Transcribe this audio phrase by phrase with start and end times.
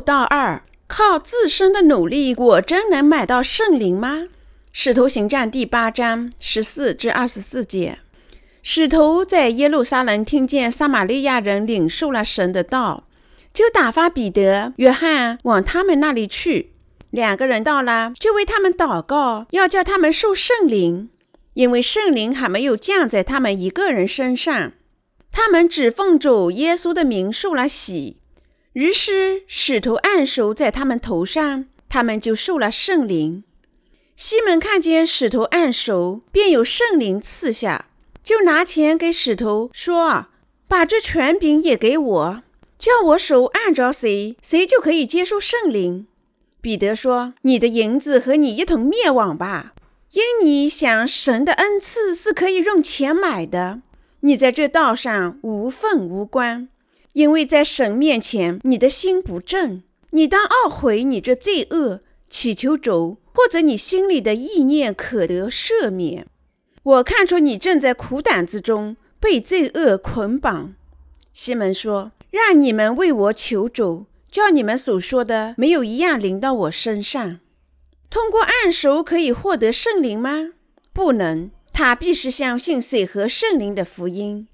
[0.00, 4.28] 道二：靠自身的努力，果真能买到圣灵吗？
[4.72, 7.98] 使徒行传第八章十四至二十四节，
[8.62, 13.04] 使徒在耶路撒冷听见撒玛利亚人领受了神的道，
[13.54, 16.72] 就打发彼得、约翰往他们那里去。
[17.10, 21.08] 两个人到了，就为他们祷告，要叫他们受圣灵，
[21.54, 24.72] 因为圣灵还没有降在他们一个人身上。
[25.32, 28.18] 他们只奉主耶稣的名受了洗。
[28.76, 33.42] 于是使徒按手在他们头上，他们就受了圣灵。
[34.16, 37.86] 西门看见使徒按手，便有圣灵赐下，
[38.22, 40.26] 就拿钱给使徒说
[40.68, 42.42] ：“把这权柄也给我，
[42.78, 46.06] 叫我手按着谁，谁就可以接受圣灵。”
[46.60, 49.72] 彼得说：“你的银子和你一同灭亡吧，
[50.12, 53.80] 因你想神的恩赐是可以用钱买的。
[54.20, 56.68] 你在这道上无份无关。”
[57.16, 66.26] 因为在神面前，你的心不正，你当懊悔你这罪恶，祈求主，或者你心里的意念可得赦免。
[66.82, 70.74] 我看出你正在苦胆之中，被罪恶捆绑。
[71.32, 77.40] 西门说：“让你们为我求主，叫你们所说的没有一样临到我身上。
[78.10, 80.50] 通过暗手可以获得圣灵吗？
[80.92, 84.46] 不能，他必是相信水和圣灵的福音，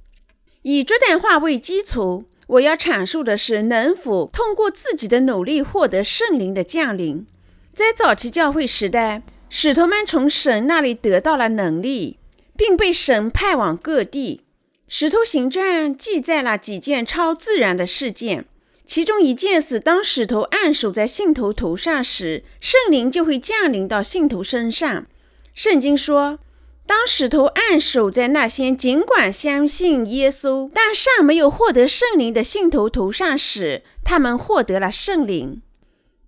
[0.62, 7.26] 以这段话为基础。”我要阐述的是，能否通过自己的努力获得圣灵的降临。
[7.72, 12.18] 在早期教会时代，使徒们从神那里得到了能力，
[12.56, 14.42] 并被神派往各地。
[14.88, 18.44] 使徒行传记载了几件超自然的事件，
[18.84, 25.06] 其中一件是当使徒按手在信徒头上时，圣灵就会降临到信徒身上。
[25.54, 26.38] 圣经说。
[26.92, 35.62] 当使徒按手在那些尽管相信耶稣，但尚没有获得圣灵的信徒头上时，他们获得了圣灵。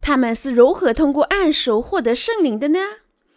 [0.01, 2.79] 他们是如何通过按手获得圣灵的呢？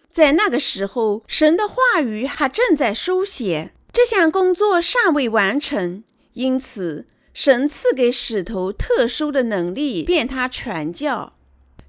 [0.09, 11.33] 在那个时候，神的话语还正在书写，这项工作尚未完成，因此神赐给使徒特殊的能力，便他传教。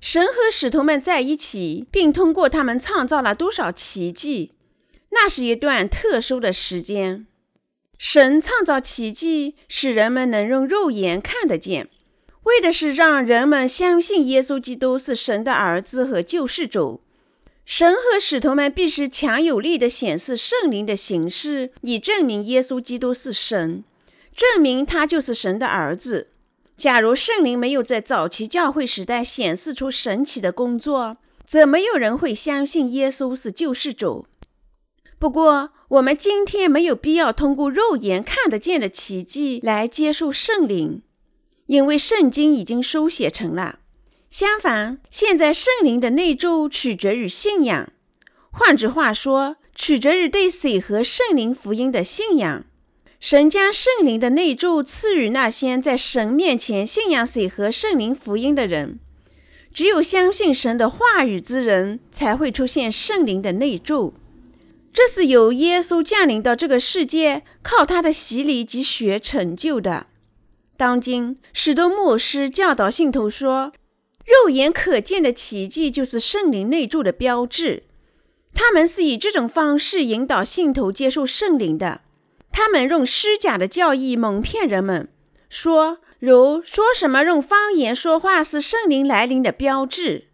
[0.01, 4.55] 神和使徒们在一起，并通过他们创造了多少奇迹！
[5.21, 7.27] 那是一段特殊的时间，
[7.99, 11.89] 神创造奇迹，使人们能用肉眼看得见，
[12.45, 17.03] 为的是让人们相信耶稣基督是神的儿子和救世主。
[17.67, 23.83] 神和使徒们必须强有力地显示圣灵的形式，以证明耶稣基督是神，
[24.35, 26.29] 证明他就是神的儿子。
[26.77, 34.27] 假如圣灵没有在早期教会时代显示出神奇的工作，则没有人会相信耶稣是救世主。
[35.19, 41.03] 不过，我们今天没有必要通过肉眼看得见的奇迹来接受圣灵，
[41.67, 43.81] 因为圣经已经书写成了。
[44.31, 47.91] 相反，现在圣灵的内住取决于信仰，
[48.51, 52.65] 换句话说，取决于对水和圣灵福音的信仰。
[53.19, 59.01] 神将圣灵的内住赐予那些在神面前信仰水和圣灵福音的人。
[59.73, 64.15] 只有相信神的话语之人，才会出现圣灵的内住。
[64.99, 70.09] 这是由耶稣降临到这个世界，靠他的洗礼及血成就的。
[70.77, 73.73] 当今，许多牧师教导信徒说，
[74.27, 77.85] 肉眼可见的奇迹就是圣灵内住的标志。
[78.53, 82.01] 他们是以这种方式引导信徒接受圣灵的。
[82.51, 85.09] 他们用虚假的教义蒙骗人们，
[85.49, 90.27] 说如说什么用方言说话是圣灵来临的标志。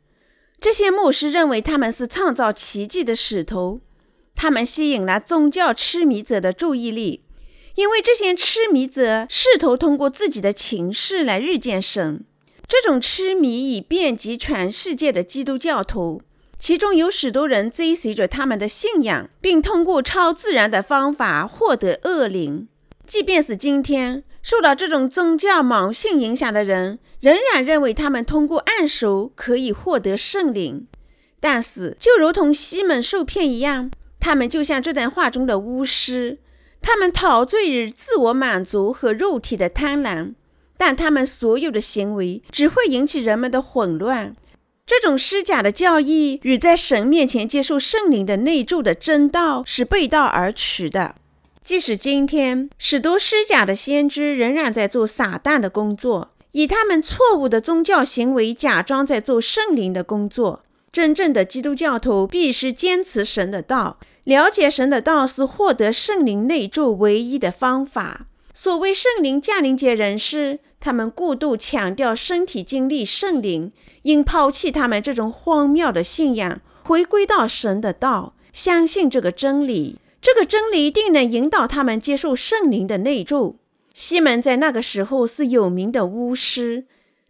[0.59, 3.83] 这些牧师认为他们是创造奇迹的使徒。
[4.35, 7.25] 他们吸引了宗教痴迷者的注意力，
[7.77, 12.25] 因为这些痴迷者试图通过自己的情势来遇见神。
[12.67, 16.23] 这种痴迷已遍及全世界的基督教徒，
[16.59, 22.69] 其中有许多人追随着他们的信仰，并通过超自然的方法获得恶灵。
[23.07, 30.87] 即便是今天受到这种宗教盲信影响的人，仍然认为他们通过暗手可以获得圣灵。
[31.39, 33.91] 但是，就如同西门受骗一样。
[34.25, 36.39] 他们就像这段话中的巫师，
[36.81, 40.33] 他们陶醉于自我满足和肉体的贪婪，
[40.79, 44.35] 但他们所有的行为只会引起人们的混乱。
[44.87, 51.17] 这种虚假的教义与在神面前接受圣灵的内住的真道是背道而驰的。
[51.63, 60.65] 即使今天，许多虚假的先知仍然在做撒旦的工作，以他们错误的宗教行为假装在做圣灵的工作。
[60.91, 63.99] 真正的基督教徒必须坚持神的道。
[64.25, 68.27] 了解神的道是获得圣灵内住唯一的方法。
[68.53, 73.73] 所谓圣灵降临节人士，他们过度强调身体经历圣灵，
[74.03, 79.99] 应抛弃他们这种荒谬的信仰，回归到神的道，相信这个真理。
[80.23, 83.59] 这个真理定能引导他们接受圣灵的内助。
[83.93, 86.87] 西门在那个时候是有名的巫师，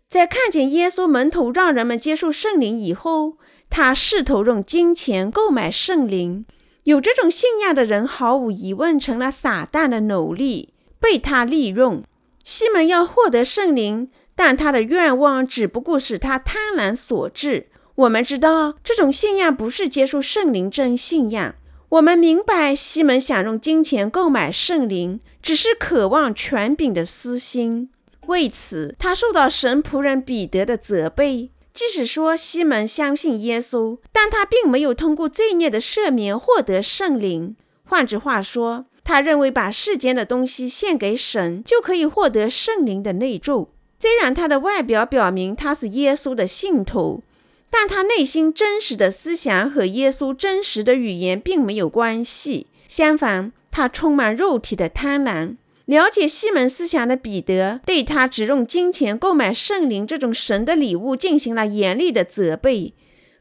[0.08, 3.38] 在看见耶稣门徒让人们接受圣灵以后，
[3.68, 6.44] 他试图用金钱购买圣灵。
[6.84, 12.02] 有这种信仰的人，毫无疑问成了撒旦的奴隶，被他利用。
[12.42, 17.68] 西门要获得圣灵，但他的愿望只不过是他贪婪所致。
[17.94, 21.54] 我们知道这种信仰不是接受圣灵真信仰。
[21.88, 27.88] 我们明白西门想用金钱购买圣灵，只是渴望权柄的私心。
[28.26, 31.50] 为此，他受到神仆人彼得的责备。
[31.74, 37.56] 即使说西门相信耶稣，但他并没有通过罪孽的赦免获得圣灵。
[37.84, 43.70] 换句话说，他认为把世间的东西献给神就可以获得圣灵的内助。
[43.98, 47.22] 虽然他的外表表明他是耶稣的信徒，
[47.70, 52.68] 但他内心真实的思想和耶稣真实的语言并没有关系。
[52.86, 55.56] 相反，他充满肉体的贪婪。
[55.86, 62.94] 了解西门思想的彼得对他只用金钱购买圣灵这种神的礼物进行了严厉的责备，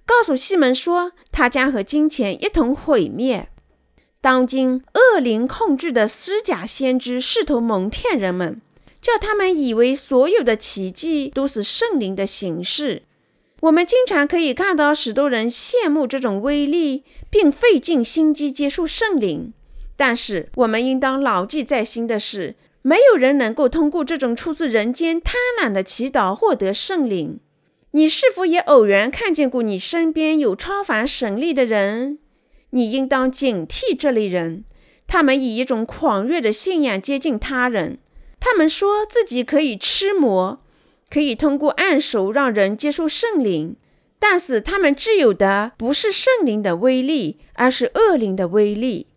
[0.05, 3.47] 告诉西门说他将和金钱一同毁灭。
[4.19, 8.61] 当今恶灵控制的虚假先知试图蒙骗人们，
[9.01, 13.03] 叫他们以为所有的奇迹都是圣灵的形式。
[13.61, 19.53] 我们经常可以看到许多人羡慕这种威力，并费尽心机接受圣灵。
[20.05, 27.39] 但是我们应当牢记在心的是，没有人能够通过这种出自人间贪婪的祈祷获得圣灵。
[27.91, 32.19] 你是否也偶然看见过你身边有超凡神力的人？
[32.71, 34.65] 你应当警惕这类人，
[35.07, 37.99] 他们以一种狂热的信仰接近他人。
[38.41, 40.61] 他们说自己可以吃魔，
[41.09, 43.77] 可以通过按手让人接受圣灵，
[44.19, 49.07] 但是他们具有的不是圣灵的威力，而是恶灵的威力。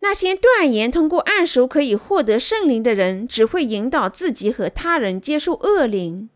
[0.00, 6.30] 那些断言通过暗手可以获得圣灵的人，只会引导自己和他人接受恶灵。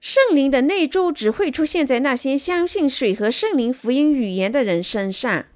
[0.00, 5.46] 圣灵的内助只会出现在那些相信水和圣灵福音语言的人身上。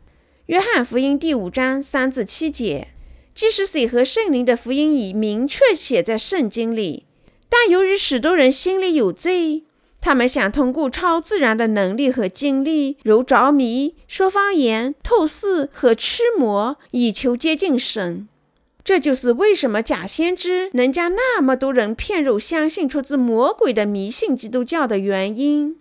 [0.46, 2.88] 约翰福音第五章三至七节，
[3.34, 7.06] 即使水和圣灵的福音已明确写在圣经里，
[7.48, 9.62] 但由于许多人心里有罪，
[10.02, 18.28] 他们想通过超自然的能力和经历，如着迷、说方言、透视和驱魔，以求接近神。
[18.84, 25.76] 这就是为什么假先知能将那么多人骗入相信出自魔鬼的迷信基督教的原因。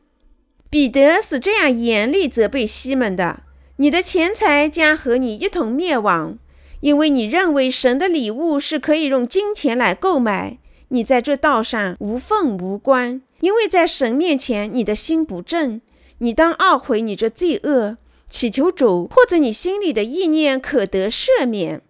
[0.69, 3.41] 彼得是这样严厉责备西门的。
[3.77, 6.37] 你的钱财将和你一同灭亡，
[6.81, 10.59] 因为你认为神的礼物是可以用金钱来购买。
[10.93, 15.79] 你在这道上无份无关，因为在神面前你的心不正。
[16.17, 17.97] 你当懊悔你这罪恶，
[18.29, 21.81] 祈求主或者你心里的意念可得赦免。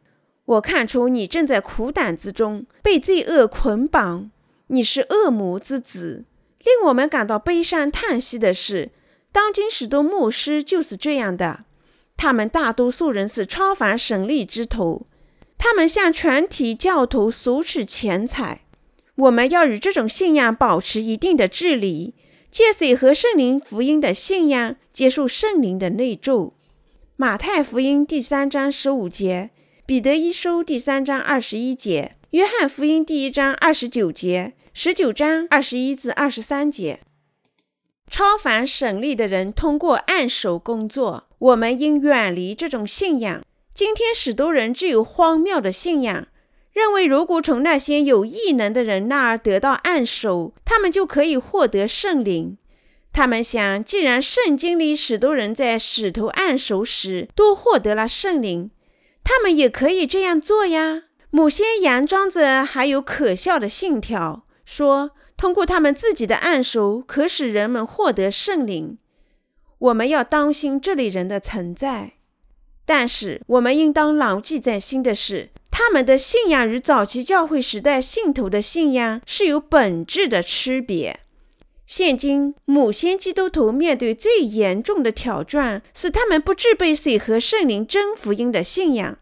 [0.45, 4.29] 我看出你正在苦胆之中，被罪恶捆绑。
[4.67, 6.25] 你是恶魔之子。
[6.59, 8.91] 令我们感到悲伤叹息的是，
[9.31, 11.65] 当今许多牧师就是这样的。
[12.15, 15.07] 他们大多数人是超凡神力之徒，
[15.57, 18.61] 他们向全体教徒索取钱财。
[19.15, 22.13] 我们要与这种信仰保持一定的距离，
[22.49, 26.53] 借水和圣灵福音的信仰，接受圣灵的内助。
[27.17, 29.51] 马太福音第三章十五节，
[29.85, 37.01] 彼得一书第三章二十一节，约翰福音第一章二十九节，十九章二十一至二十三节。
[38.09, 43.41] 超凡省力的人通过按手工作，我们应远离这种信仰。
[43.73, 46.27] 今天许多人具有荒谬的信仰，
[46.73, 52.57] 认为如果从那些有异能的人那儿得到按手，他们就可以获得圣灵。
[53.13, 58.71] 他们想，既然圣经里许多人在使徒按手时都获得了圣灵，
[59.23, 61.03] 他们也可以这样做呀。
[61.29, 65.11] 某些佯装着还有可笑的信条，说。
[65.37, 68.99] 通过他们自己的暗手，可使人们获得圣灵。
[69.79, 72.13] 我们要当心这类人的存在，
[72.85, 81.21] 但是我们应当牢记在心的是，他们的信仰与早期教会时代信徒的信仰是有本质的区别。
[81.87, 89.17] 现今某些基督徒面对最严重的挑战是，他们不具备水和圣灵真福音的信仰。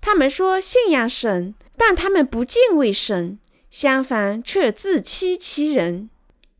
[0.00, 3.38] 他们说信仰神，但他们不敬畏神。
[3.70, 6.10] 相反，却自欺欺人。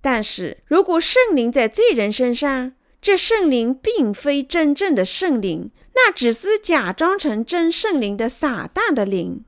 [0.01, 2.73] 但是如果圣灵在罪人身上，
[3.03, 9.45] 这圣灵并非真正的圣灵，那只是假装成真圣灵的撒旦的灵。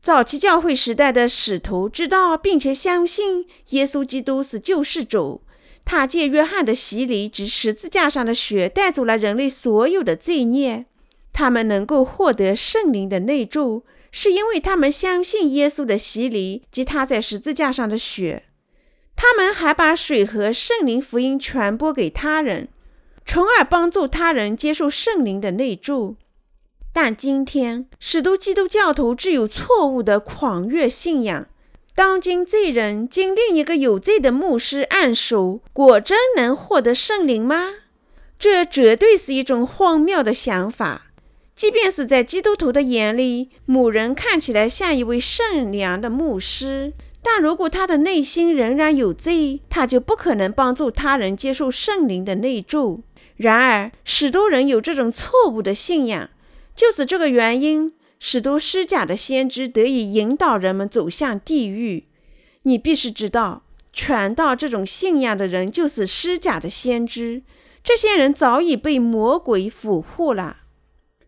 [0.00, 5.42] 早期教会时代的使徒知道并且相信耶稣基督是救世主，
[5.84, 10.86] 他借约翰的洗礼及十字架上的血带走了人类所有的罪孽。
[11.32, 18.44] 他们能够获得圣灵的内助，是因为他们相信耶稣的洗礼及他在十字架上的血。
[19.16, 22.68] 他们还把水和圣灵福音传播给他人，
[23.26, 26.16] 从而帮助他人接受圣灵的内助。
[26.92, 31.46] 但今天，许多基督教徒只有错误的狂热信仰。
[31.96, 37.70] 当今罪人经另一个有罪的牧师按手，果真能获得圣灵吗？
[38.38, 41.06] 这绝对是一种荒谬的想法。
[41.56, 53.02] 即便是在基督徒的眼里，某人看起来像一位善良的牧师，但如果他的内心仍然有罪，他就不可能帮助他人接受圣灵的内助。
[53.36, 56.30] 然而，许多人有这种错误的信仰。
[56.76, 62.08] 就是这个原因，使得虚假的先知得以引导人们走向地狱。
[62.62, 63.62] 你必须知道，
[63.92, 67.42] 传道这种信仰的人就是虚假的先知。
[67.84, 70.56] 这些人早已被魔鬼俘获了。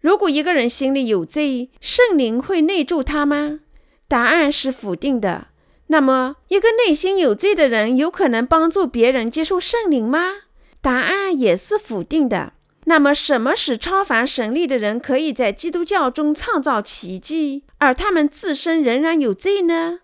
[0.00, 3.60] 如果一个人心里有罪，圣灵会内住他吗？
[4.08, 5.48] 答案是否定的。
[5.88, 10.32] 那么，一个内心有罪的人有可能帮助别人接受圣灵吗？
[10.80, 12.52] 答案也是否定的。
[12.84, 20.00] 那么，什么使超凡神力的人可以在基督教中创造奇迹，而他们自身仍然有罪呢？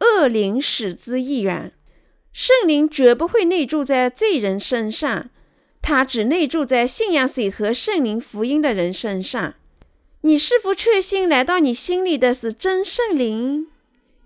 [0.00, 1.72] 恶灵使之亦然。
[2.34, 5.30] 圣灵绝不会内住在罪人身上，
[5.80, 9.54] 他只内住在信仰水和圣灵福音的人身上。
[10.20, 13.68] 你是否确信来到你心里的是真圣灵？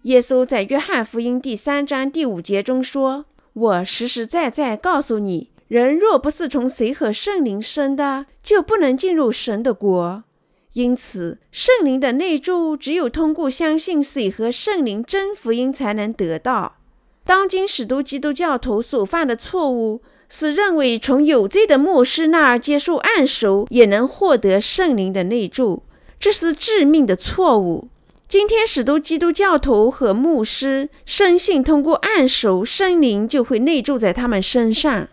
[0.03, 10.25] 耶稣在约翰福音第三章第五节中说：“我实实在在告诉你。”人若不是从水和圣灵生的，就不能进入神的国。
[10.73, 16.79] 因此，圣灵的内住只有通过相信水和圣灵真福音才能得到。
[17.25, 25.85] 当今许多基督教徒所犯的错误是认为从有罪的牧师那儿接受暗熟也能获得圣灵的内住，
[26.19, 27.87] 这是致命的错误。
[28.27, 35.07] 今天，许多基督教徒和牧师深信通过暗熟，圣灵就会内住在他们身上。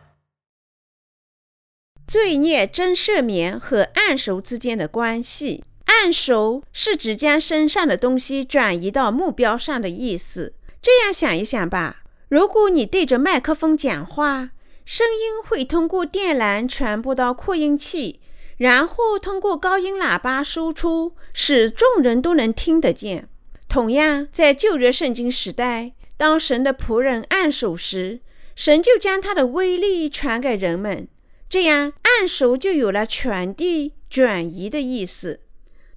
[2.07, 5.63] 罪孽真赦免和暗熟之间的关系。
[5.85, 10.53] 暗熟是指将身上的东西转移到目标上的意思。
[10.81, 14.51] 这样想一想吧：如果你对着麦克风讲话，
[14.85, 18.21] 声音会通过电缆传播到扩音器，
[18.57, 23.27] 然后通过高音喇叭输出，使众人都能听得见。
[23.67, 28.21] 同样，在旧约圣经时代，当神的仆人按手时，
[28.55, 31.09] 神就将他的威力传给人们。
[31.49, 35.39] 这样，按手就有了传递、转移的意思。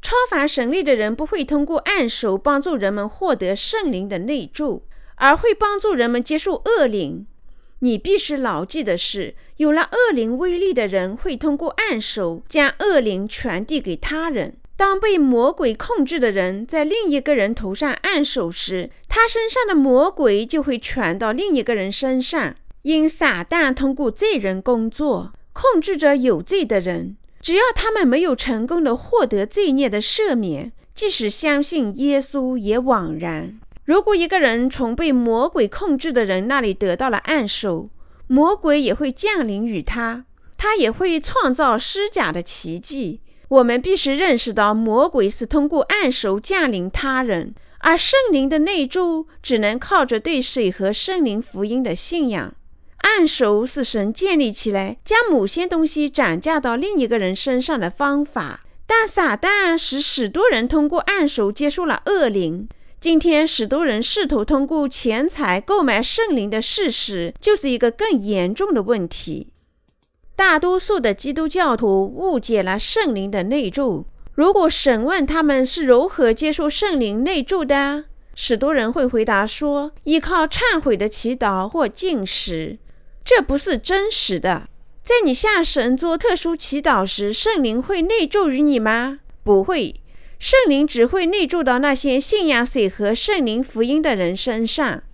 [0.01, 7.27] 超凡神力的人不会通过按手帮助人们获得圣灵的内助，而会帮助人们接受恶灵。
[7.81, 14.57] 你必须牢记的是，有了恶灵威力的人会通过按手将恶灵传递给他人。
[14.77, 22.55] 当被魔鬼控制的人在另一个人头上按手时，他身上的魔鬼就会传到另一个人身上。
[22.83, 25.33] 因撒旦通过罪人工作。
[25.61, 33.61] 控制着有罪的人，只要他们没有成功的获得罪孽的赦免，即使相信耶稣也枉然。
[33.85, 37.91] 如果一个人从被魔鬼控制的人那里得到了暗手，
[38.27, 40.25] 魔鬼也会降临于他，
[40.57, 43.21] 他也会创造施假的奇迹。
[43.49, 52.55] 我们必须认识到，魔鬼是通过暗手降临他人，而圣灵的内助只能靠着对水和圣灵福音的信仰。
[53.03, 58.61] 按手是神建立起来，将某些东西转嫁到另一个人身上的方法。
[58.87, 62.69] 但撒旦使许多人通过按手接受了恶灵。
[63.01, 69.53] 今天，许多人试图通过钱财购买圣灵的事实，就是一个更严重的问题。
[70.35, 74.07] 大多数的基督教徒误解了圣灵的内助。
[74.35, 78.05] 如果审问他们是如何接受圣灵内助的，
[78.35, 82.79] 许多人会回答说：依靠忏悔的祈祷或进食。
[83.33, 84.69] 这不是真实的。
[85.05, 89.21] 在你向神做特殊祈祷时，圣灵会内住于你吗？
[89.45, 90.01] 不会，
[90.41, 95.05] 圣灵只会内住到那些信仰水和圣灵福音的人身上，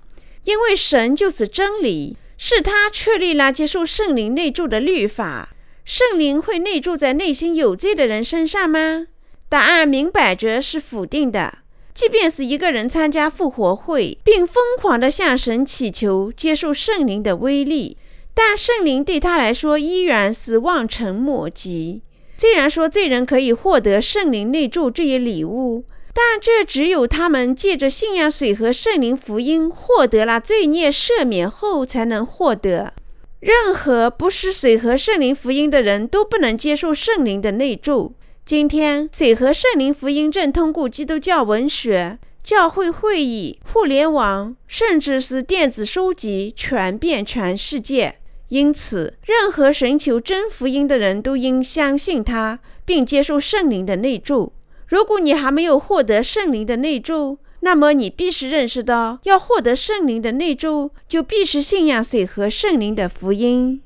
[0.44, 5.50] 因为神就是真理，是他确立了接受圣灵内住的律法。
[5.84, 9.08] 圣灵会内住在内心有罪的人身上吗？
[9.50, 11.58] 答案明摆着是否定的。
[11.92, 17.96] 即便是一个人参加复活会，并疯狂地向神祈求接受圣灵的威力，
[18.38, 22.02] 但圣灵对他来说依然是望尘莫及。
[22.36, 32.92] 虽然说罪人可以获得圣灵内住这一礼物，但这只有他们借着信仰水和圣灵福音获得了罪孽赦免后才能获得。
[33.40, 38.14] 任何不是水和圣灵福音的人都不能接受圣灵的内助。
[38.44, 48.18] 今天，水和圣灵福音正通过基督教文学、教会会议、互联网，甚至是电子书籍传遍全世界。
[48.48, 54.52] 因此，任何寻求真福音的人都应相信他，并接受圣灵的内助。
[54.86, 63.82] 如果你还没有获得圣灵的内助，那么你必须认识到，要获得圣灵的内助，就必须信仰水和圣灵的福音。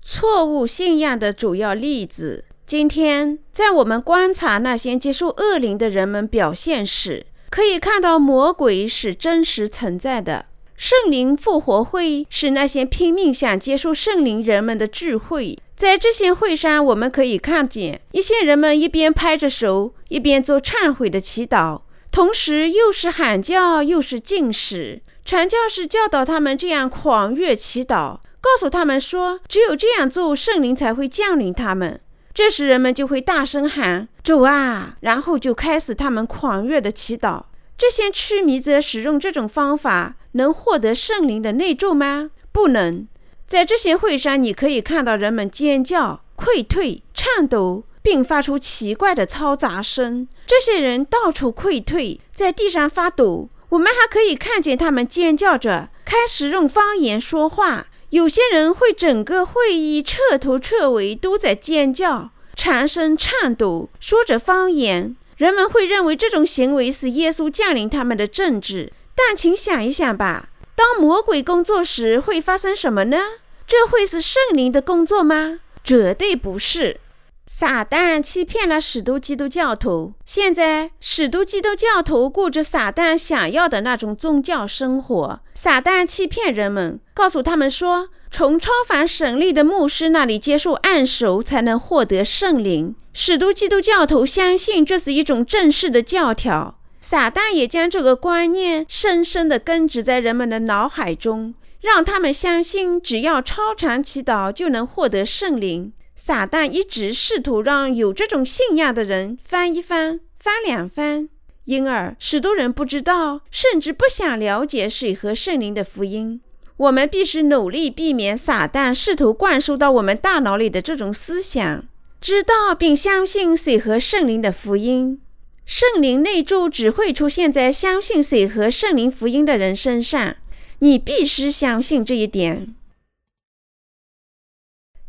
[0.00, 2.44] 错误信仰的主要例子。
[2.64, 10.46] 今天，在我们观察那些接受恶灵的人们表现时，可以看到魔鬼是真实存在的。
[10.76, 15.58] 圣灵复活会是那些拼命想接受圣灵人们的聚会。
[15.76, 21.82] 在这些会上，我们可以看见一些人们一边拍着手，一边做忏悔的祈祷。
[22.10, 25.00] 同时，又是喊叫，又是禁食。
[25.24, 32.00] 传教士教导他们这样狂热祈祷，告诉他们说，只有这样做，圣灵才会降临他们。
[32.34, 37.42] 这时，人们就会大声喊“主啊”，然后就开始他们狂热的祈祷。
[37.78, 42.30] 这些痴迷者使用这种方法，能获得圣灵的内助吗？
[42.52, 43.06] 不能。
[43.46, 47.84] 在这些会上，你可以看到人们尖叫、溃退、颤抖。
[48.02, 50.26] 并发出奇怪的嘈杂声。
[50.44, 53.48] 这些人到处溃退，在地上发抖。
[53.70, 57.86] 我们还可以看见他们尖叫着，开始用方言说话。
[58.10, 65.16] 有些人会整个会议彻头彻尾都在尖叫、长声颤抖，说着方言。
[65.36, 68.92] 人们会认为这种行为是耶稣降临他们的政治。
[69.14, 73.18] 但请想一想吧，当魔鬼工作时会发生什么呢？
[73.66, 75.60] 这会是圣灵的工作吗？
[75.84, 77.00] 绝对不是。
[77.46, 80.14] 撒旦欺骗了许多基督教徒。
[80.24, 85.40] 现在，许多基督教徒过着撒旦想要的那种宗教生活。
[85.54, 92.94] 撒旦欺骗人们，告诉他们说，从超凡神力的牧师那里接受暗熟，才能获得圣灵。
[93.12, 96.78] 许多基督教徒相信这是一种正式的教条。
[97.02, 105.92] 撒旦也将这个观念深深地根植在人们的脑海中，让他们相信，只要超常祈祷，就能获得圣灵。
[106.14, 111.28] 撒旦一直试图让有这种信仰的人翻一翻、翻两翻，
[111.64, 116.40] 因而许多人不知道，甚至不想了解水和圣灵的福音。
[116.76, 121.84] 我们必须努力避免撒旦试图灌输到我们大脑里的这种思想：
[122.20, 125.20] 知道并相信水和圣灵的福音。
[125.64, 130.36] 圣灵内住只会出现在相信水和圣灵福音的人身上。
[130.80, 132.74] 你必须相信这一点。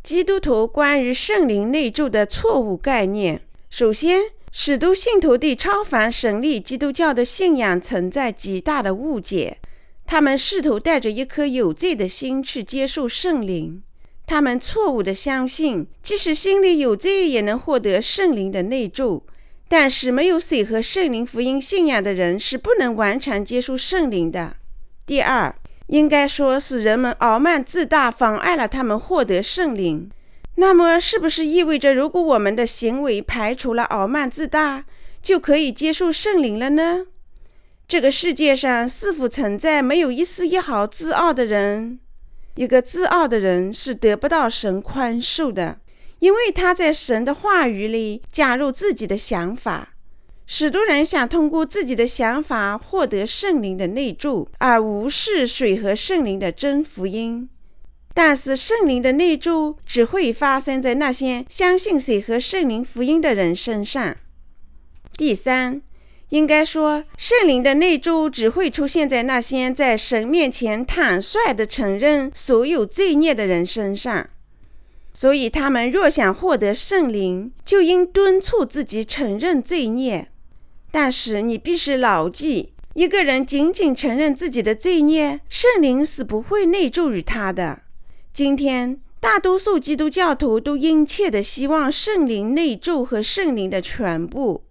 [0.03, 3.41] 基督徒关于圣灵内住的错误概念。
[3.69, 9.57] 首先，许多信徒对超凡神力基督教的信仰存在极大的误解。
[10.05, 13.81] 他们试图带着一颗有罪的心去接受圣灵。
[14.27, 19.23] 他们错误的相信，即使心里有罪，也能获得圣灵的内住。
[19.75, 24.55] 但是，没有水和圣灵福音信仰的人是不能完全接受圣灵的。
[25.07, 25.55] 第二。
[25.87, 30.09] 应该说是人们傲慢自大，妨碍了他们获得圣灵。
[30.55, 34.85] 那么，是不是意味着，如果我们的行为排除了傲慢自大，
[35.23, 37.07] 就可以接受圣灵了呢？
[37.87, 41.99] 这个世界上是否存在没有一丝一毫自傲的人？
[42.55, 45.79] 一个自傲的人是得不到神宽恕的，
[46.23, 49.89] 因为他在神的话语里加入自己的想法。
[50.45, 57.49] 许多人想通过自己的想法获得圣灵的内助，而无视水和圣灵的真福音。
[58.13, 64.15] 但是，圣灵的内助只会发生在那些相信水和圣灵福音的人身上。
[65.17, 65.81] 第三，
[66.29, 74.29] 应该说，圣灵的内助只会出现在那些在神面前坦率地承认所有罪孽的人身上。
[75.13, 80.29] 所以，他们若想获得圣灵，就应敦促自己承认罪孽。
[80.91, 87.81] 但是你必须牢记，一个人仅仅承认自己的罪孽，圣灵是不会内住于他的。
[88.33, 94.63] 今天，大多数基督教徒都殷切地希望圣灵内住和圣灵的全部，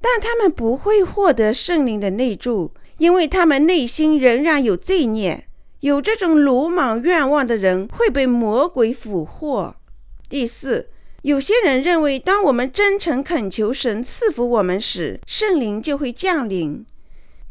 [0.00, 5.46] 但他们不会获得圣灵的内住，因为他们内心仍然有罪孽。
[5.80, 9.76] 有这种鲁莽愿望的人会被魔鬼俘获。
[10.28, 10.88] 第四。
[11.22, 16.84] 有些人认为，当我们真诚恳求神赐福我们时，圣灵就会降临。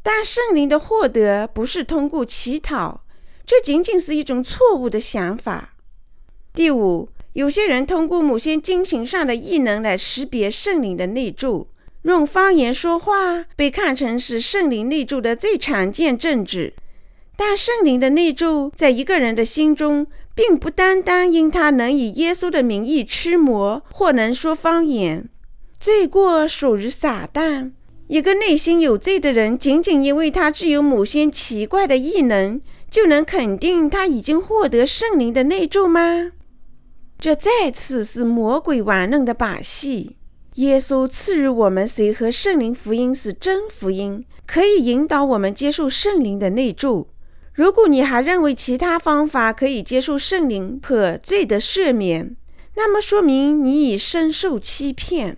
[0.04, 3.04] 但圣灵的获得不是通过乞讨，
[3.46, 5.74] 这仅仅是一种错误的想法。
[6.54, 11.70] 第五，有些人通过某些精神上的异能来识别圣灵的内助，
[12.04, 16.76] 用方言说话被看成是圣灵内住的最常见证据，
[17.36, 25.30] 但圣灵的内住在一个人的心中，并不单单因他能以耶稣的名义驱魔或能说方言。
[25.80, 27.72] 罪过属于撒旦。
[28.08, 36.32] 一个内心有罪的人，仅仅因为他具有某些奇怪的异能，就能肯定他已经获得圣灵的内住吗？
[37.20, 40.18] 这再次是魔鬼玩弄的把戏。
[40.56, 47.08] 耶稣赐予我们随和圣灵福音是真福音，可以引导我们接受圣灵的内住。
[47.54, 52.36] 如果你还认为其他方法可以接受圣灵和罪的赦免，
[52.76, 55.38] 那么说明你已深受欺骗。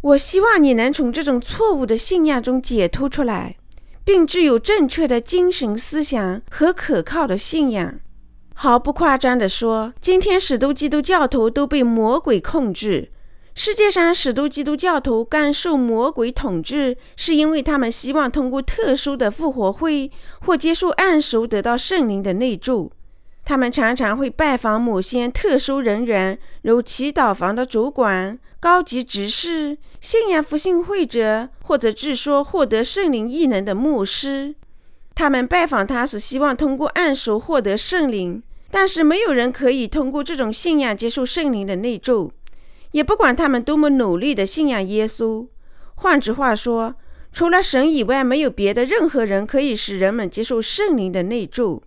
[0.00, 3.56] 我希望你能从这种错误的信仰中解脱出来，
[4.04, 8.00] 并具有正确的精神思想和可靠的信仰。
[8.52, 13.12] 毫不夸张地说，今天许多基督教徒都被魔鬼控制。
[13.56, 22.90] 世界上许多基督教徒甘受魔鬼统治，是因为他们希望通过特殊的复活会或接受暗熟得到圣灵的内助。
[23.44, 34.54] 他们常常会拜访某些特殊人员，如祈祷房的主管、高级执事、信仰复兴会者，或者据说获得圣灵异能的牧师。
[35.14, 42.32] 他们拜访他是希望通过暗熟获得圣灵，但是没有人可以通过这种信仰接受圣灵的内助。
[42.94, 45.48] 也不管他们多么努力地信仰耶稣，
[45.96, 46.94] 换句话说，
[47.32, 51.82] 除了神以外，没有别的任何人可以使人们接受圣灵的内助。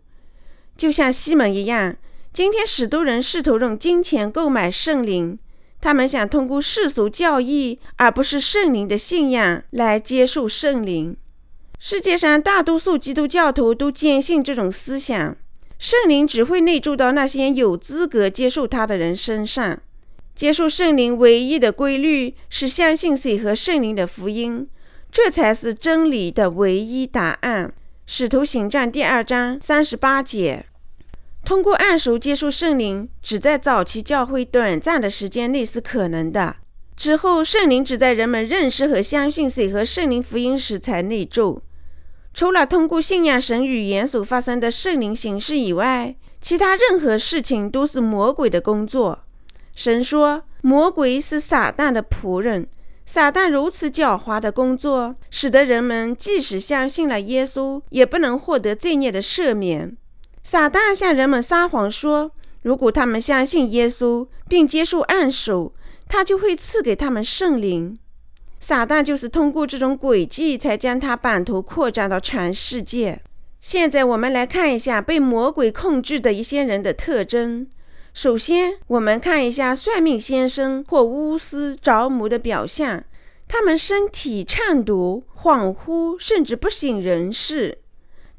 [0.75, 1.95] 就像西门一样，
[2.33, 5.39] 今天许多人试图用金钱购买圣灵，
[5.79, 11.15] 他们想通过世俗教义而不是圣灵的信仰来接受圣灵。
[11.79, 15.37] 世界上大多数基督教徒都坚信这种思想：
[15.79, 19.79] 圣灵只会内住到那些有资格接受他的人身上。
[20.38, 24.67] 接受圣灵唯一的规律是相信谁和圣灵的福音，
[25.12, 27.73] 这才是真理的唯一答案。
[28.06, 30.67] 使徒行传第二章三十八节。
[31.43, 36.58] 通过暗熟接受圣灵，只在早期教会短暂的时间内是可能的。
[36.95, 41.63] 之后，圣灵只在人们认识和相信谁和圣灵福音时才内住。
[42.36, 49.23] 除了通过信仰神语言所发生的圣灵形式以外，其他任何事情都是魔鬼的工作。
[49.77, 52.67] 神说：“魔鬼是撒旦的仆人。
[53.05, 59.95] 撒旦如此狡猾的工作，使得人们即使相信了耶稣，也不能获得罪孽的赦免。
[60.43, 62.31] 撒旦向人们撒谎说，
[62.63, 65.73] 如果他们相信耶稣并接受按手，
[66.07, 67.99] 他就会赐给他们圣灵。
[68.59, 73.21] 撒旦就是通过这种诡计，才将他版图扩展到全世界。
[73.59, 77.67] 现在，我们来看一下被魔鬼控制的一些人的特征。”
[78.17, 83.03] 首先，我们看一下算命先生或巫师着魔的表象。
[83.47, 87.77] 他们身体颤抖、恍惚，甚至不省人事。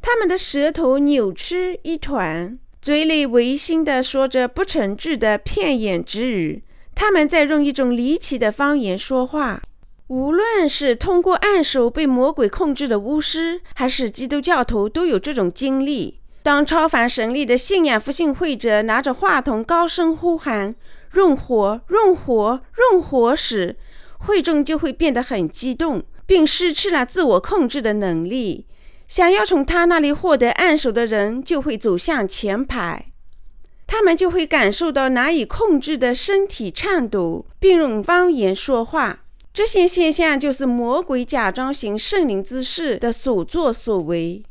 [0.02, 6.64] 他们的舌头扭曲一团，嘴里违心地说着不成句的片言之语。
[6.96, 9.62] 他们在用一种离奇的方言说话。
[10.08, 16.18] 无论是通过暗手被魔鬼控制的巫师，还是基督教徒，都有这种经历。
[16.42, 20.74] 当超凡神力的信仰复兴会者拿着话筒高声呼喊
[21.10, 23.76] “润火，润火，润火”时，
[24.18, 28.66] 会众就会变得很激动，并失去了自我控制的能力。
[29.06, 33.06] 想要从他那里获得暗手的人就会走向前排，
[33.86, 39.24] 他们就会感受到难以控制的身体颤抖，并用方言说话。
[39.54, 44.44] 这些现象就是魔鬼假装行圣灵之事的所作所为。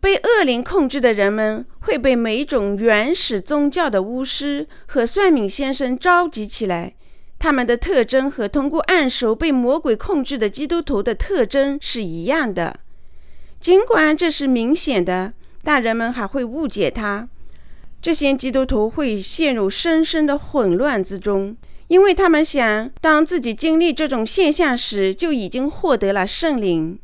[0.00, 6.94] 被恶灵控制的人们会被每种原始宗教的巫师和算命先生召集起来，
[7.38, 12.80] 他们的特征和通过暗熟被魔鬼控制的基督徒的特征是一样的。
[13.60, 17.28] 尽管这是明显的，但人们还会误解他。
[18.00, 21.54] 这些基督徒会陷入深深的混乱之中，
[21.88, 26.98] 因为他们想，当自己经历这种现象时，就已经获得了圣灵。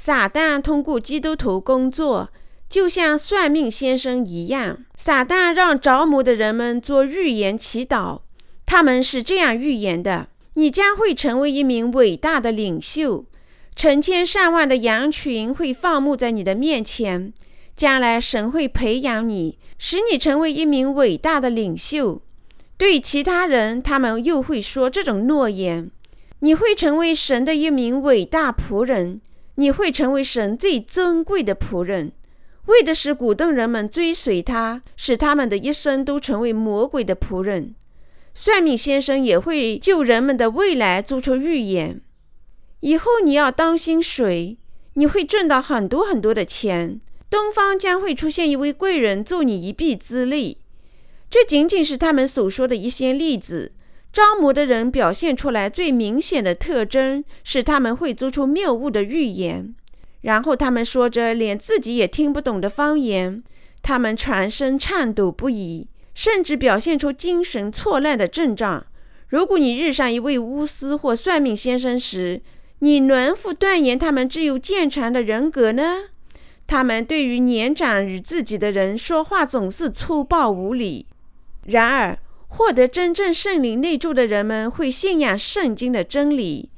[0.00, 2.30] 撒旦通过基督徒工作，
[2.68, 4.84] 就像算命先生一样。
[4.94, 8.20] 撒旦让着魔的人们做预言祈祷，
[8.64, 13.24] 他们是这样预言的：你将会成为一名伟大的领袖，
[13.74, 17.32] 成千上万的羊群会放牧在你的面前。
[17.74, 22.22] 将来神会培养你，使你成为一名伟大的领袖。
[22.76, 25.90] 对其他人，他们又会说这种诺言：
[26.38, 29.20] 你会成为神的一名伟大仆人。
[29.58, 32.12] 你会成为神最尊贵的仆人，
[32.66, 37.74] 为的是鼓动人们追随他，使他们的一生都成为魔鬼的仆人。
[38.32, 42.00] 算命先生也会就人们的未来做出预言。
[42.80, 44.56] 以后你要当心水，
[44.94, 47.00] 你会赚到很多很多的钱。
[47.28, 50.58] 东方将会出现一位贵人，助你一臂之力。
[51.28, 53.72] 这仅仅是他们所说的一些例子。
[54.18, 59.72] 招魔的人表现出来最明显的特征是，他们会做出谬误的预言，
[60.22, 63.44] 然后他们说着连自己也听不懂的方言。
[63.80, 68.84] 他们全身颤抖不已，甚至表现出精神错乱的症状。
[69.28, 72.40] 如果你遇上一位巫师或算命先生时，
[72.80, 76.06] 你能否断言他们具有健全的人格呢？
[76.66, 81.06] 他们对于年长于自己的人说话总是粗暴无礼。
[81.66, 82.18] 然而，
[82.48, 86.70] 获得真正圣灵内住的人们会信仰圣经的真理，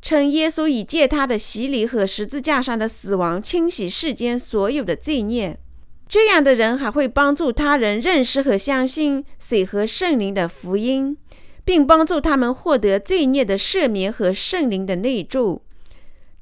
[0.00, 5.58] 称耶稣已借他的洗礼和十字架上的死亡清洗世间所有的罪孽。
[6.06, 11.16] 这样的人还会帮助他人认识和相信水和圣灵的福音，
[11.64, 15.62] 并帮助他们获得罪孽的赦免和圣灵的内住。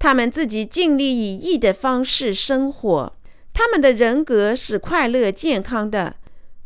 [0.00, 3.12] 他们自己尽力以义的方式生活，
[3.54, 6.16] 他们的人格是快乐健康的，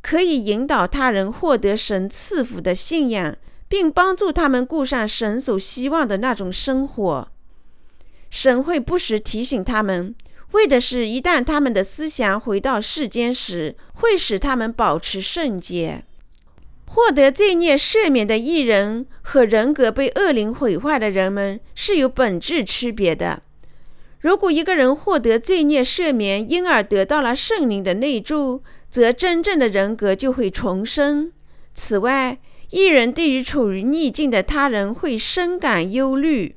[0.09, 7.29] 可以引导他人获得神赐福的信仰，并帮助他们过上神所希望的那种生活。
[8.31, 10.14] 神会不时提醒他们，
[10.53, 16.05] 为的是一旦他们的思想回到世间时，会使他们保持圣洁。
[16.87, 23.42] 获得罪孽赦免的艺人和人格被恶灵毁坏的人们是有本质区别的。
[24.21, 31.33] 如果一个人获得罪孽赦免，因而得到了圣灵的内助，则真正的人格就会重生。
[31.75, 32.38] 此外，
[32.70, 36.57] 艺人对于处于逆境的他人会深感忧虑，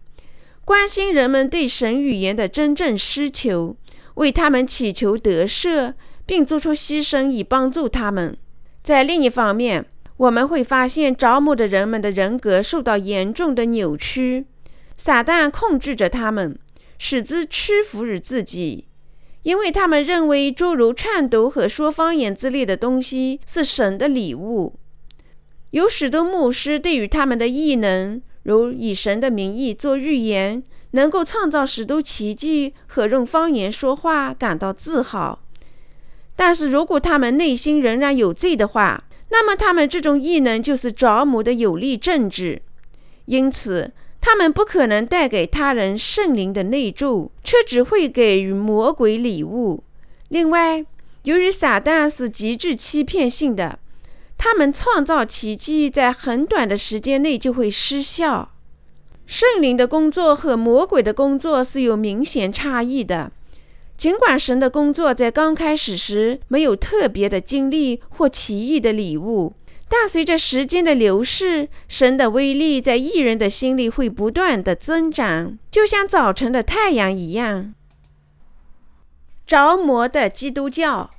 [0.65, 3.75] 关心人们对神语言的真正需求，
[4.15, 5.93] 为他们祈求得赦，
[6.25, 8.37] 并做出牺牲以帮助他们。
[8.81, 9.85] 在另一方面，
[10.17, 14.45] 我们会发现，着魔的人们的人格受到严重的扭曲，
[14.97, 16.57] 撒旦控制着他们，
[16.97, 18.85] 使之屈服于自己，
[19.43, 24.75] 因为他们认为诸如颤抖和说方言之类的东西是神的礼物。
[25.71, 35.39] 有许多牧师对于他们的异能，如以神的名义做预言，能够创造许多奇迹和用方言说话感到自豪。
[36.35, 42.63] 但是如果他们内心仍然有罪的话，那么，他们这种异能就是着魔的有力证据，
[43.25, 49.83] 因此他们不可能带给他人圣灵的内助，却只会给予魔鬼礼物。
[50.27, 50.85] 另外，
[51.23, 53.79] 由于撒旦是极具欺骗性的，
[54.37, 58.51] 他们创造奇迹在很短的时间内就会失效。
[59.25, 63.31] 圣灵的工作和魔鬼的工作是有明显差异的。
[63.97, 69.53] 尽管神的工作在刚开始时没有特别的经历或奇异的礼物，
[69.89, 77.73] 但随着时间的流逝，神的威力在艺人的心里会不断的增长，就像早晨的太阳一样。
[79.47, 81.09] 着魔的基督教，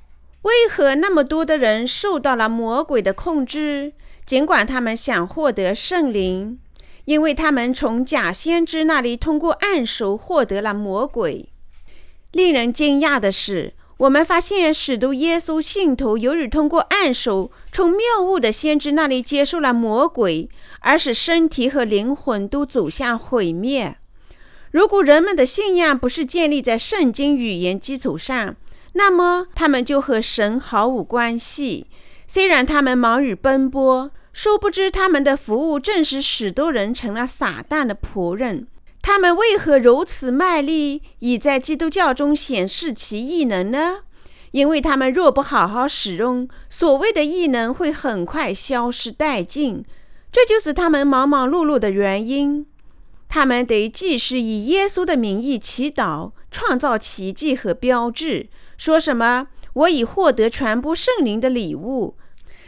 [0.43, 3.91] 为何那么多的人受到了魔鬼的控制？
[4.25, 6.57] 尽管他们想获得圣灵，
[7.03, 11.49] 因为他们从假先知那里通过暗手获得了魔鬼。
[12.31, 23.95] 令人惊讶的是，我们发现许多耶稣信徒由于通过暗手从谬误的先知那里接受了魔鬼，而使身体和灵魂都走向毁灭。
[24.71, 28.55] 如果人们的信仰不是建立在圣经语言基础上，
[28.93, 31.85] 那么他们就和神毫无关系。
[32.25, 38.65] 虽然他们忙于奔波，殊不知他们的服务正使许多人成了撒旦的仆人。
[39.01, 44.03] 他们为何如此卖力，以在基督教中显示其异能呢？
[44.51, 49.83] 因为他们若不好好使用，所谓的异能会很快消失殆尽，
[50.31, 52.65] 这就是他们忙忙碌碌的原因。
[53.27, 62.17] 他们得继续以耶稣的名义祈祷，创造奇迹和标志，说什么“我已获得传播圣灵的礼物”。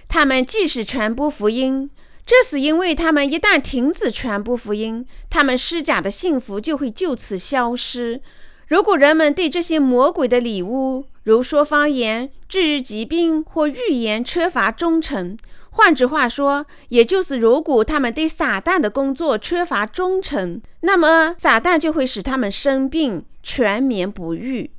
[0.07, 1.89] 他们即使传播福音。
[2.25, 8.21] 这是因为他们一旦停止传播福音，他们施假的幸福就会就此消失。
[8.67, 15.37] 如果人们对这些魔鬼的礼物，如说方言、治愈疾病或预言缺乏忠诚，
[15.71, 24.71] 换句话说，也就是如果他们对撒旦的工作缺乏忠诚，那么撒旦就会使他们生病，全眠不愈。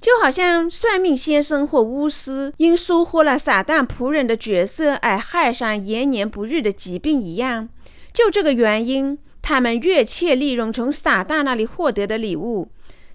[0.00, 7.68] 就好像算命先生或巫师因收获了撒旦仆人的角色而害上延年不愈的疾病一样，
[8.12, 12.68] 就这个原因，他们越切利用从撒旦那里获得的礼物。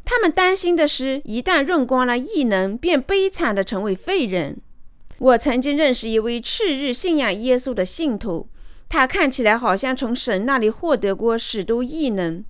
[0.04, 4.58] 他们担心的是，一旦用光了异能，便悲惨地成为废人。
[5.20, 8.50] 我曾经认识一位赤日信仰耶稣的信徒，
[8.89, 12.44] 他看起来好像从神那里获得过许多异能。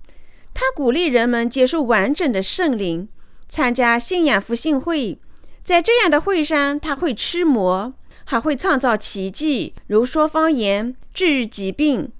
[0.54, 3.06] 他鼓励人们接受完整的圣灵，
[3.52, 5.18] 参加信仰复兴会。
[5.62, 7.92] 在这样的会上，他会驱魔，
[8.24, 12.10] 还会创造奇迹，如说方言、治愈疾病。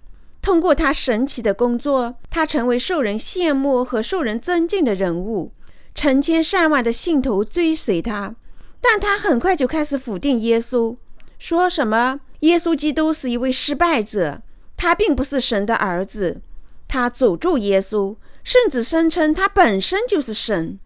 [0.43, 5.53] 通过他神奇的工作，他成为受人羡慕和受人尊敬的人物。
[5.95, 8.37] 成千上万的信徒追随他，
[8.83, 10.99] 但他很快就开始否定耶稣，
[11.39, 14.43] 说什么耶稣基督是一位失败者，
[14.77, 16.43] 他并不是神的儿子。
[16.87, 20.79] 他诅咒耶稣，甚至声称他本身就是神。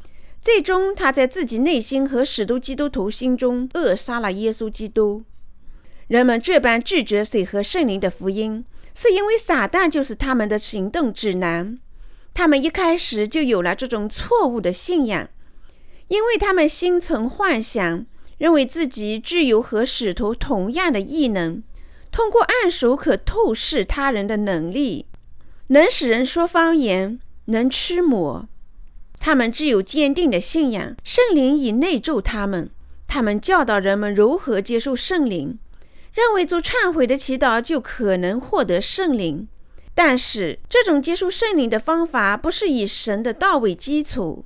[0.46, 5.24] 最终，他在自己内心和许多基督徒心中扼杀了耶稣基督。
[6.06, 11.76] 人们这般拒绝水和圣灵的福音，是因为撒旦就是他们的行动指南。
[12.32, 15.28] 他们一开始就有了这种错误的信仰，
[16.06, 18.06] 因为他们心存幻想，
[18.38, 21.64] 认为自己具有和使徒同样的异能，
[22.12, 25.06] 通过暗手可透视他人的能力，
[25.70, 28.48] 能使人说方言，能驱魔。
[29.18, 32.70] 他们具有坚定的信仰，圣灵已内住他们。
[33.08, 35.58] 他们教导人们如何接受圣灵，
[36.12, 39.48] 认为做忏悔的祈祷就可能获得圣灵。
[39.94, 44.44] 但是，这种接受圣灵的方法不是以神的道为基础。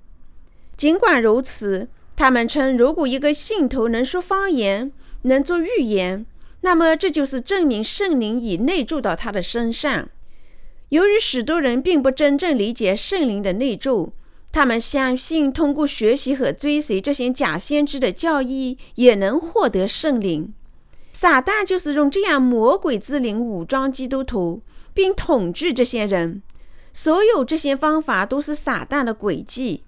[0.76, 6.24] 尽管如此，他们称，如果一个信徒能说方言，能做预言，
[6.60, 10.08] 那么这就是证明圣灵已内住到他的身上。
[10.90, 14.12] 由于许多人并不真正理解圣灵的内住。
[14.52, 20.52] 他们相信，通过学习和追随这些假先知的教义，也能获得圣灵。
[21.12, 26.42] 撒旦就是用这样魔鬼之灵武装基督徒，并统治这些人。
[26.92, 29.84] 所有这些方法都是撒旦的诡计。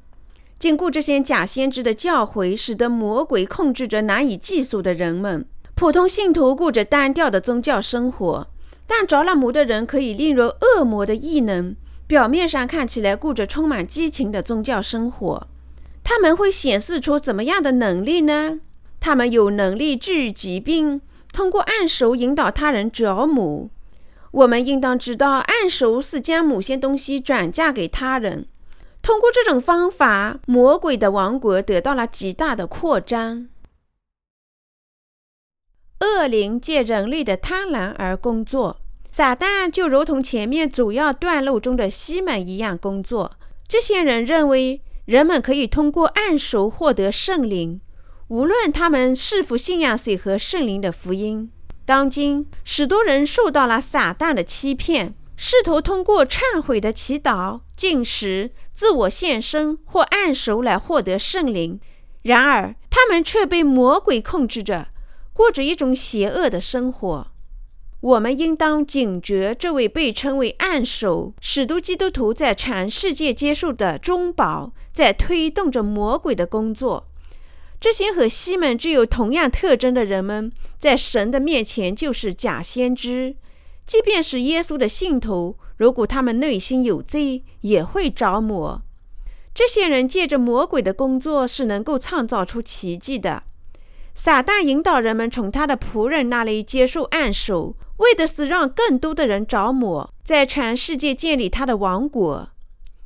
[0.59, 5.45] 经过这些假先知的教诲，使得魔鬼控制着难以计数的人们。
[5.75, 8.47] 普通信徒过着单调的宗教生活，
[8.87, 11.75] 但着了魔的人可以利用恶魔的异能。
[12.13, 15.49] 表面上看起来过着充满激情的宗教生活，
[16.05, 18.61] 他们会显示出怎么样的能力呢？
[19.01, 21.01] 他们有能力治愈疾病，
[21.33, 23.71] 通过按手引导他人着母。
[24.31, 28.47] 我们应当知道，按手是将某些东西转嫁给他人。
[29.01, 33.49] 通过这种方法，魔鬼的王国得到了极大的扩张。
[36.01, 38.82] 恶灵借人类的贪婪而工作。
[39.13, 43.33] 撒旦就如同前面主要段落中的西门一样工作。
[43.69, 47.83] 这些人认为人们可以通过暗手获得圣灵，
[48.29, 51.51] 无论他们是否信仰谁和圣灵的福音。
[51.85, 61.79] 当今，许多人受到了撒旦的欺骗，试图通过忏悔的祈祷、进食、自我献身或按手来获得圣灵。
[62.23, 64.89] 然而，他们却被魔鬼控制着，
[65.35, 67.32] 过着一种邪恶的生活。
[68.03, 77.09] 我们应当警觉这位被称为暗手使徒基督徒在全世界接受的中保，在推动着魔鬼的工作。
[77.81, 83.37] 这些和西门具有同样特征的人们，在神的面前就是假先知。
[83.87, 88.83] 即便是耶稣的信徒，如果他们内心有罪，也会着魔。
[89.55, 93.45] 这些人借着魔鬼的工作，是能够创造出奇迹的。
[94.15, 97.75] 撒旦引导人们从他的仆人那里接受暗手。
[97.99, 102.49] 为的是让更多的人着魔，在全世界建立他的王国。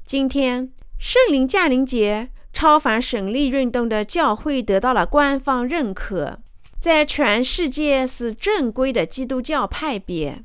[0.07, 6.39] 今天，圣灵降临节超凡神力运动的教会得到了官方认可，
[6.81, 10.43] 在全世界是正规的基督教派别。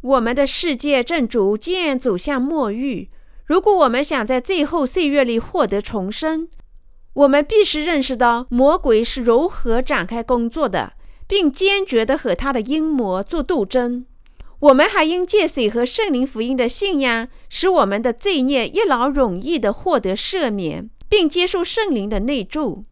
[0.00, 3.08] 我们的世界正逐渐走向末日。
[3.44, 6.48] 如果我们想在最后岁月里获得重生，
[7.14, 10.94] 我们必须认识到魔鬼是如何展开工作的。
[11.30, 14.04] 并坚决地和他的阴谋做斗争。
[14.58, 22.84] 我们还应借水和圣灵福音的信仰，使我们的罪孽一劳永逸地获得赦免，并接受圣灵的内助。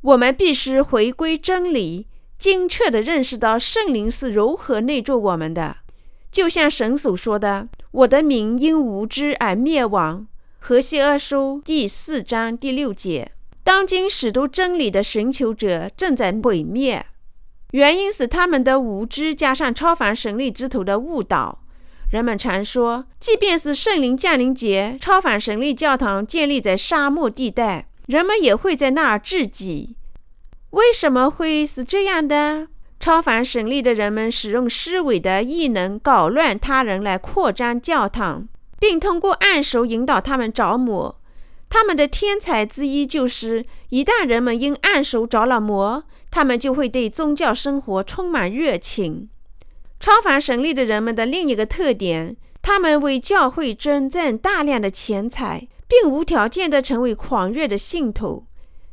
[0.00, 2.06] 我们必须回归真理，
[2.38, 5.76] 精确地认识到圣灵是如何内助我们的。
[6.32, 10.26] 就像神所说的：“我的民因无知而灭亡。”
[10.58, 13.32] 何西阿书第四章第六节。
[13.72, 17.06] 当今使徒真理的寻求者正在毁灭。
[17.70, 21.60] 原因是他们的无知，加上超凡神力之徒的误导。
[22.10, 29.94] 人们常说，即便是圣灵降临节，超凡神力教堂建立在沙漠地带，人们也会在那儿自己。
[30.70, 32.66] 为什么会是这样的？
[32.98, 38.48] 超凡神力的人们使用虚伪的异能搞乱他人来扩张教堂，
[38.80, 41.19] 并通过暗手引导他们着魔。
[41.70, 46.04] 他们的天才之一就是，一旦人们因暗手着了魔。
[46.32, 49.28] 他们就会对宗教生活充满热情。
[49.98, 58.46] 超凡神力的人们的另一个特点，他们为教会捐赠大量的钱财，并无条件地成为狂热的信徒。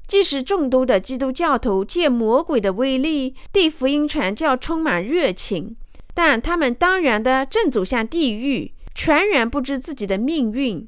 [0.08, 5.76] 即使众多的基督教徒借魔鬼的威力对福音传教充满热情，
[6.16, 10.88] 但他们当然的正走向地狱，全然不知自己的命运。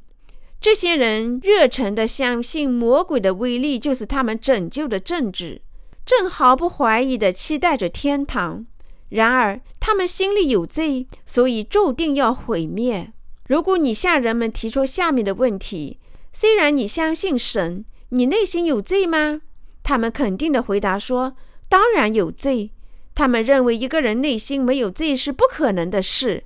[0.62, 5.62] 这些人热诚地相信魔鬼的威力就是他们拯救的政治，
[6.06, 8.66] 正毫不怀疑地期待着天堂。
[9.08, 13.14] 然而，他们心里有罪，所以注定要毁灭。
[13.48, 15.98] 如果你向人们提出下面的问题：
[16.34, 19.42] 虽然你相信神，你内心有罪吗？
[19.82, 21.36] 他们肯定地回答说
[21.68, 22.72] ：“当然有罪。”
[23.16, 26.44] 他们认为一个人内心没有罪是不可能的事，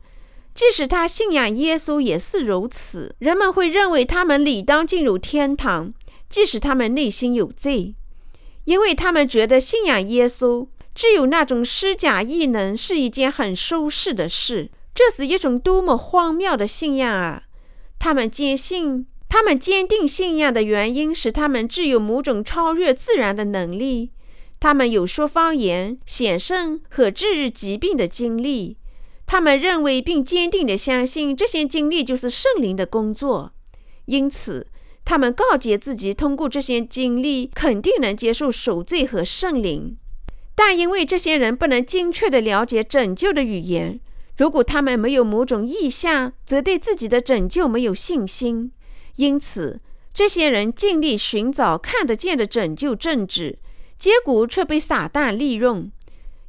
[0.53, 3.15] 即使他信仰耶稣也是如此。
[3.19, 5.93] 人们会认为他们理当进入天堂，
[6.29, 7.95] 即使他们内心有罪，
[8.65, 10.67] 因为他们觉得信仰耶稣。
[10.95, 17.45] 只有那种施假异能是一件很舒适的事，这是一种多么荒谬的信仰啊！
[17.97, 24.11] 他们坚信，他们坚定信仰的原因是他们具有某种超越自然的能力，
[24.59, 28.77] 他们有说方言、显圣和治愈疾病的经历。
[29.25, 33.51] 他们认为并坚定地相信这些经历就是圣灵的工作，
[34.05, 34.67] 因此
[35.03, 39.97] 他们告诫自己，通过这些经历肯定能接受赎罪和圣灵。
[40.55, 43.99] 但因为这些人不能精确地了解拯救的语言，
[44.37, 48.71] 如果他们没有某种意向，则对自己的拯救没有信心。
[49.15, 49.81] 因此，
[50.13, 53.57] 这些人尽力寻找看得见的拯救政治，
[53.97, 55.91] 结果却被撒旦利用。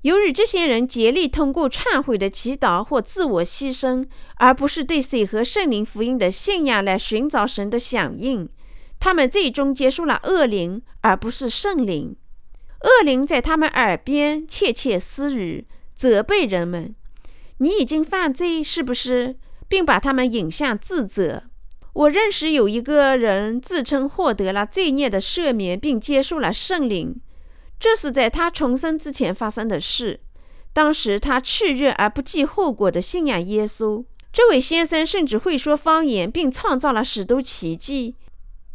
[0.04, 8.46] 由于这些人竭力通过忏悔的祈祷或自我牺牲，而不是对水和圣灵福音的信仰来寻找神的响应，
[9.00, 12.14] 他们最终接受了恶灵，而不是圣灵。
[12.82, 16.94] 恶灵在他们耳边窃窃私语，责备人们
[17.58, 19.36] ：“你已经犯罪，是不是？”
[19.66, 21.44] 并把他们引向自责。
[21.94, 27.18] 我认识有一个人自称获得了罪孽的赦免，并接受了圣灵。
[27.78, 30.20] 这是在他重生之前发生的事。
[30.72, 34.04] 当时他炽热而不计后果地信仰耶稣。
[34.32, 38.16] 这位先生甚至会说方言，并创造了许多奇迹。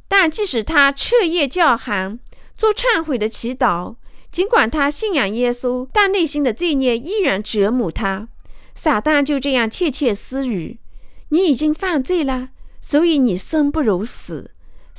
[0.07, 2.19] 但即使他彻夜叫喊，
[2.55, 3.95] 做忏悔的祈祷。
[4.31, 8.29] 尽管他信仰耶稣，但内心的罪孽依然折磨他。
[8.75, 10.79] 撒旦就这样窃窃私语
[11.29, 14.51] ：“你已经犯罪了，所以你生不如死。”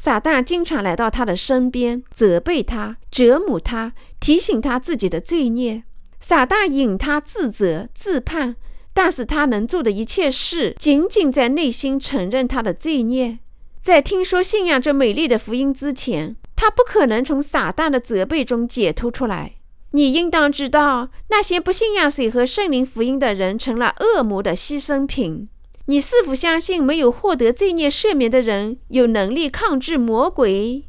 [0.02, 5.82] 撒旦经常来到他的身边，责备他、折磨他，提醒他自己的罪孽。
[6.18, 8.56] 撒旦引他自责、自判，
[8.94, 13.40] 但是他能做的一切事，仅仅在内心承认他的罪孽。
[13.82, 16.34] 在听说信仰这美丽的福音之前。
[16.56, 19.56] 他不可能从撒旦的责备中解脱出来。
[19.90, 25.50] 你应当知道，那些不信仰水和圣灵福音的人成了恶魔的牺牲品。
[25.86, 30.84] 你是否相信，没有获得罪孽赦免的人有能力抗制魔鬼？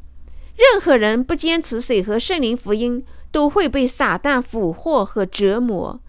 [0.56, 6.00] 任何人不坚持水和圣灵福音，都会被撒旦俘获和折磨。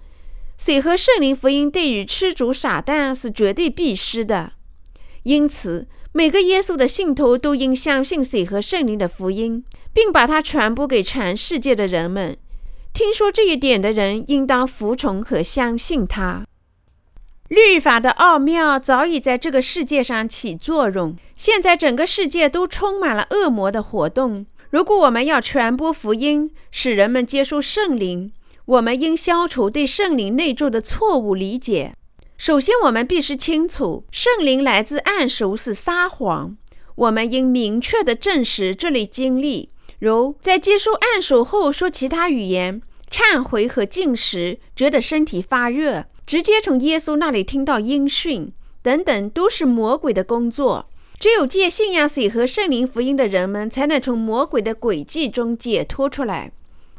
[0.58, 4.52] 水和圣灵福音对于吃主撒旦是绝对必须的。
[5.22, 5.88] 因此。
[6.14, 9.64] 每个耶稣的信徒都应相信水和圣灵的福音，
[9.94, 12.36] 并把它传播给全世界的人们。
[12.92, 16.44] 听说这一点的人应当服从和相信他。
[17.52, 21.14] 律法的奥妙早已在这个世界上起作用。
[21.36, 24.46] 现在整个世界都充满了恶魔的活动。
[24.70, 28.32] 如果我们要传播福音，使人们接受圣灵，
[28.64, 31.92] 我们应消除对圣灵内住的错误理解。
[32.38, 36.56] 首先，我们必须清楚，圣灵来自暗熟是撒谎。
[36.94, 42.80] 我们应明确地证实这类经历，如在接受暗熟后说其他语言、
[43.10, 50.88] 忏悔和进食，觉得身体发热，直接从耶稣那里听到音讯等等，都是魔鬼的工作。
[51.20, 56.52] 只有借信仰水和圣灵福音的人们，才能从魔鬼的诡计中解脱出来。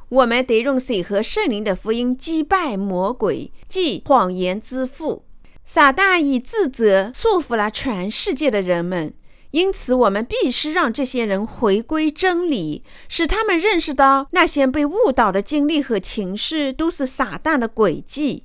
[0.10, 5.26] 我们得用水和圣灵的福音击败魔鬼，即谎言之父。
[5.66, 9.16] 撒旦以自责束缚了全世界的人们，
[9.50, 18.44] 因此我们必须让这些人回归真理，使他们认识到那些被误导的经历和情绪都是撒旦的诡计。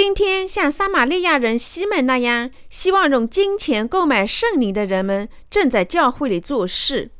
[0.00, 7.10] 今天，像撒玛利亚人西门那样希望用金钱购买圣灵的人们，正在教会里做事。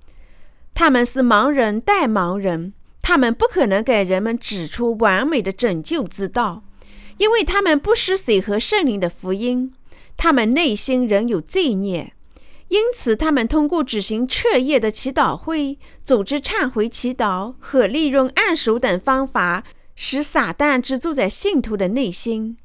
[0.75, 2.73] 他们是盲人带盲人，
[3.03, 6.63] 他们不可能给人们指出完美的拯救之道。
[7.17, 9.75] 因为他们不识水和圣灵的福音，
[10.17, 12.13] 他们内心仍有罪孽，
[12.69, 19.65] 因此他们通过举行彻夜的祈祷会、组织忏悔祈祷和利用暗手等方法，
[19.97, 22.57] 使撒旦居住在信徒的内心。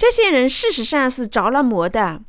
[0.00, 2.22] 这些人事实上是着了魔的。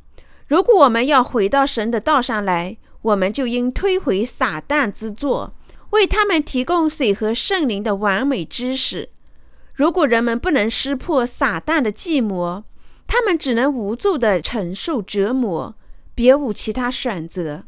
[0.45, 5.53] 如果我们要回到神的道上来，我们就应推回撒旦之作，
[5.91, 9.07] 为他们提供水和圣灵的完美知识。
[9.73, 12.65] 如果人们不能识破撒旦的计谋，
[13.07, 15.73] 他们只能无助地承受折磨，
[16.13, 17.63] 别无其他选择。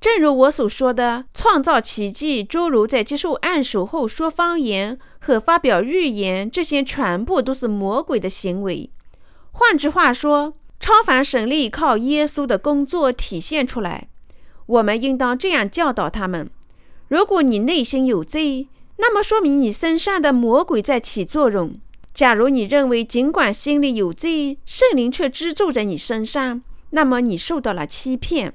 [0.00, 8.90] 正如我所说的，创造奇迹，诸如在接受暗手后说方言和发表预言，这些全部都是魔鬼的行为。
[9.56, 14.08] 换句话说，超凡神力靠耶稣的工作体现出来。
[14.66, 16.50] 我们应当这样教导他们：
[17.06, 21.80] 如果你内心有罪，那么说明你身上的魔鬼在起作用。
[22.12, 28.52] 假如你认为尽管心里有罪，圣灵却居住在你身上，那么你受到了欺骗。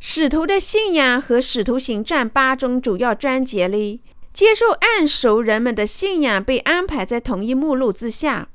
[0.00, 4.02] 使徒的信仰和使徒行传八中主要章节里，
[4.32, 8.48] 接受暗熟人们的信仰被安排在同一目录之下。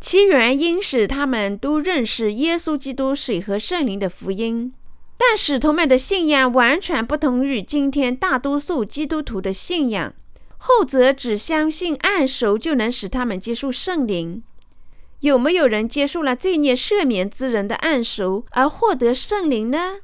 [0.00, 4.72] 其原因是他们都认识耶稣基督水和圣灵的福音，
[5.18, 10.14] 但使徒们的信仰完全不同于今天大多数基督徒的信仰。
[10.56, 14.42] 后者只相信按手就能使他们接受圣灵。
[15.20, 19.96] 有没有人接受了罪孽赦免之人的按手而获得圣灵呢？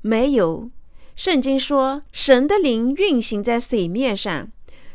[0.00, 0.68] 没有。
[1.14, 4.50] 圣经说，神的灵运行在水面上。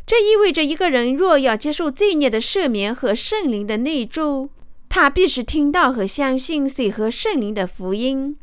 [0.10, 4.50] 这意味着，一个人若要接受罪孽的赦免和圣灵的内住，
[4.90, 8.36] 他必须听到和相信水和圣灵的福音。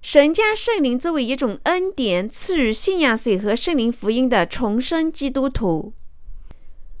[0.00, 5.92] 神将圣灵作为一种恩典赐予信仰水和圣灵福音的重生基督徒。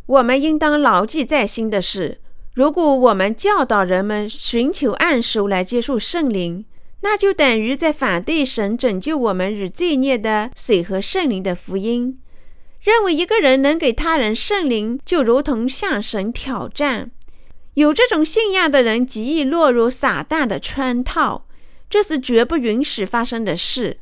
[0.04, 2.20] 我们应当牢记在心的是：
[2.52, 6.66] 如果我们教导人们寻求暗手来接受圣灵，
[7.00, 12.18] 那就等于在反对神拯救我们与罪孽的水和圣灵的福音。
[12.82, 17.12] 认为一个人能给他人圣灵，就如同向神挑战。
[17.74, 21.46] 有这种信仰的人极易落入撒旦的圈套，
[21.88, 23.98] 这是绝不允许发生的事。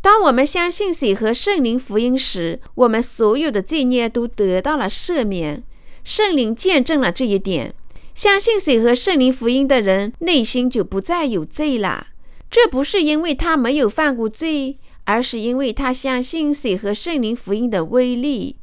[0.00, 5.64] 当我们相信水和圣灵福音时，我们所有的罪孽都得到了赦免。
[6.04, 7.74] 圣灵见证了这一点。
[8.14, 12.06] 相信水和圣灵福音的人，内心就不再有罪了。
[12.48, 14.78] 这不是因为他没有犯过罪。
[15.06, 18.56] 而是因为他相信水和圣灵福音的威力，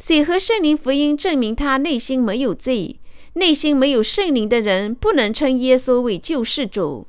[0.00, 2.98] 水和圣灵福音证明他内心没有罪。
[3.34, 7.06] 内心没有圣灵的人不能称耶稣为救世主。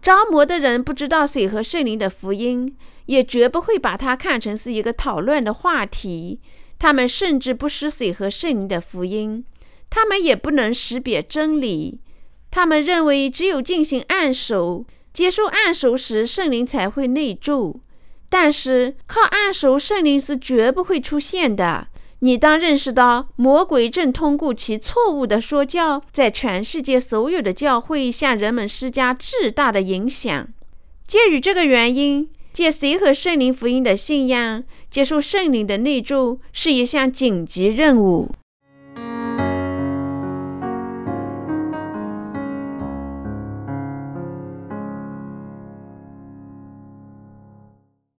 [0.00, 6.40] 着魔的人不知道水和圣灵的福音，也绝不会把它看成是一个讨论的话题。
[6.78, 9.44] 他们甚至不识水和圣灵的福音，
[9.90, 12.00] 他们也不能识别真理。
[12.50, 17.80] 他们认为只有进行暗手，接受暗手时，圣灵才会内住。
[18.30, 21.88] 但是靠暗熟圣灵是绝不会出现的。
[22.20, 30.48] 你当认识到，魔鬼正通过其错误的说教，在全世界所有的教会向人们施加巨大的影响。
[31.06, 38.30] 鉴于这个原因，借谁和圣灵福音的信仰，接受圣灵的内住，是一项紧急任务。